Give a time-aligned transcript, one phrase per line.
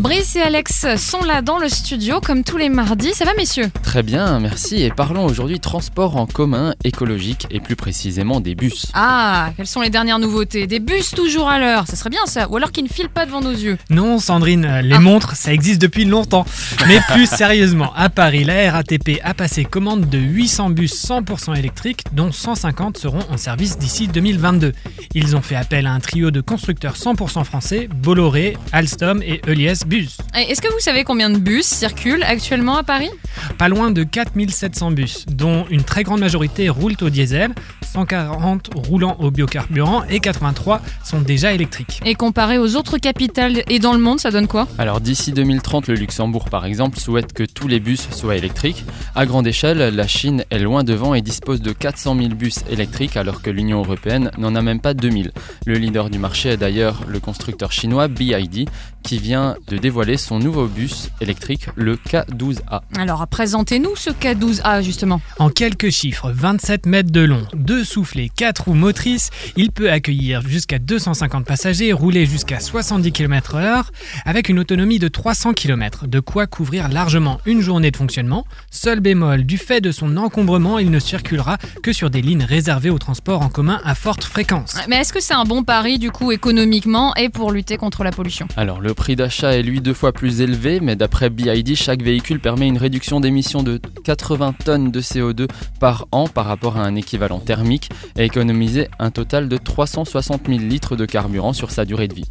[0.00, 3.12] Brice et Alex sont là dans le studio comme tous les mardis.
[3.12, 4.80] Ça va messieurs Très bien, merci.
[4.82, 8.86] Et parlons aujourd'hui transport en commun écologique et plus précisément des bus.
[8.94, 12.48] Ah, quelles sont les dernières nouveautés Des bus toujours à l'heure, ça serait bien ça.
[12.48, 13.76] Ou alors qu'ils ne filent pas devant nos yeux.
[13.90, 15.00] Non, Sandrine, euh, les Ah.
[15.00, 16.46] montres, ça existe depuis longtemps.
[16.88, 22.04] Mais plus sérieusement, à Paris, la RATP a passé commande de 800 bus 100% électriques,
[22.14, 24.72] dont 150 seront en service d'ici 2022.
[25.14, 29.82] Ils ont fait appel à un trio de constructeurs 100% français, Bolloré, Alstom et Elias
[29.90, 30.18] Bus.
[30.38, 33.10] Et Est-ce que vous savez combien de bus circulent actuellement à Paris?
[33.58, 37.50] Pas loin de 4700 bus, dont une très grande majorité roulent au diesel,
[37.92, 42.00] 140 roulant au biocarburant et 83 sont déjà électriques.
[42.04, 44.68] Et comparé aux autres capitales et dans le monde, ça donne quoi?
[44.78, 48.84] Alors d'ici 2030, le Luxembourg par exemple souhaite que tous les bus soient électriques.
[49.16, 53.16] À grande échelle, la Chine est loin devant et dispose de 400 000 bus électriques
[53.16, 55.32] alors que l'Union européenne n'en a même pas 2000.
[55.66, 58.68] Le leader du marché est d'ailleurs le constructeur chinois BID
[59.02, 62.80] qui vient de dévoiler son nouveau bus électrique, le K12A.
[62.98, 65.20] Alors présentez-nous ce K12A justement.
[65.38, 70.42] En quelques chiffres, 27 mètres de long, deux soufflets, 4 roues motrices, il peut accueillir
[70.42, 73.84] jusqu'à 250 passagers, rouler jusqu'à 70 km/h,
[74.24, 78.44] avec une autonomie de 300 km, de quoi couvrir largement une journée de fonctionnement.
[78.70, 82.90] Seul bémol, du fait de son encombrement, il ne circulera que sur des lignes réservées
[82.90, 84.76] au transport en commun à forte fréquence.
[84.88, 88.10] Mais est-ce que c'est un bon pari du coup économiquement et pour lutter contre la
[88.10, 88.46] pollution?
[88.56, 92.40] Alors le prix d'achat est lui deux fois plus élevé, mais d'après BID, chaque véhicule
[92.40, 96.96] permet une réduction d'émissions de 80 tonnes de CO2 par an par rapport à un
[96.96, 102.08] équivalent thermique et économiser un total de 360 000 litres de carburant sur sa durée
[102.08, 102.28] de vie.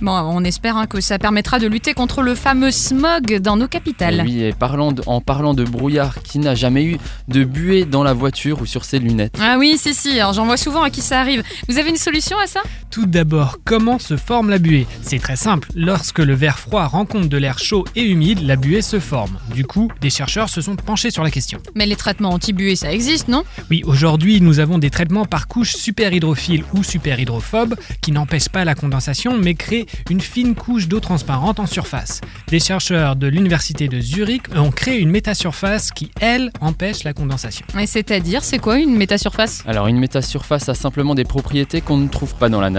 [0.00, 3.68] Bon, on espère hein, que ça permettra de lutter contre le fameux smog dans nos
[3.68, 4.20] capitales.
[4.20, 6.96] Et oui, et parlant de- en parlant de brouillard, qui n'a jamais eu
[7.28, 10.56] de buée dans la voiture ou sur ses lunettes Ah oui, si, si, j'en vois
[10.56, 11.42] souvent à qui ça arrive.
[11.68, 12.60] Vous avez une solution à ça?
[12.90, 14.84] Tout d'abord, comment se forme la buée?
[15.02, 15.68] C'est très simple.
[15.76, 19.38] Lorsque le verre froid rencontre de l'air chaud et humide, la buée se forme.
[19.54, 21.60] Du coup, des chercheurs se sont penchés sur la question.
[21.76, 23.44] Mais les traitements anti-buée, ça existe, non?
[23.70, 28.48] Oui, aujourd'hui, nous avons des traitements par couche super hydrophile ou super hydrophobe qui n'empêchent
[28.48, 32.20] pas la condensation mais créent une fine couche d'eau transparente en surface.
[32.48, 37.64] Des chercheurs de l'université de Zurich ont créé une métasurface qui, elle, empêche la condensation.
[37.78, 39.62] Et c'est-à-dire, c'est quoi une métasurface?
[39.68, 42.70] Alors une métasurface a simplement des propriétés qu'on ne trouve pas dans la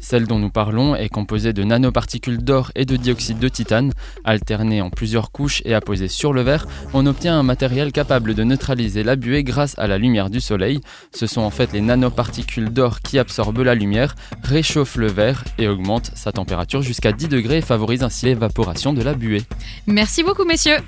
[0.00, 3.92] Celle dont nous parlons est composée de nanoparticules d'or et de dioxyde de titane.
[4.24, 8.44] Alternées en plusieurs couches et apposées sur le verre, on obtient un matériel capable de
[8.44, 10.80] neutraliser la buée grâce à la lumière du soleil.
[11.14, 15.68] Ce sont en fait les nanoparticules d'or qui absorbent la lumière, réchauffent le verre et
[15.68, 19.42] augmentent sa température jusqu'à 10 degrés et favorisent ainsi l'évaporation de la buée.
[19.86, 20.78] Merci beaucoup, messieurs